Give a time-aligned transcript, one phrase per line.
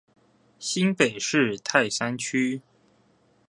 [0.57, 2.63] 新北市泰山區